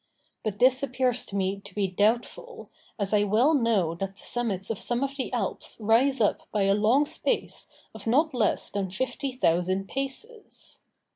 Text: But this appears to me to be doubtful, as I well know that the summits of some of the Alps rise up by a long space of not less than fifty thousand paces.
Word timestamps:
But 0.41 0.57
this 0.57 0.81
appears 0.81 1.23
to 1.27 1.35
me 1.35 1.59
to 1.59 1.75
be 1.75 1.85
doubtful, 1.85 2.71
as 2.97 3.13
I 3.13 3.21
well 3.23 3.53
know 3.53 3.93
that 3.93 4.15
the 4.15 4.23
summits 4.23 4.71
of 4.71 4.79
some 4.79 5.03
of 5.03 5.15
the 5.15 5.31
Alps 5.31 5.77
rise 5.79 6.19
up 6.19 6.41
by 6.51 6.63
a 6.63 6.73
long 6.73 7.05
space 7.05 7.67
of 7.93 8.07
not 8.07 8.33
less 8.33 8.71
than 8.71 8.89
fifty 8.89 9.31
thousand 9.31 9.87
paces. 9.87 10.79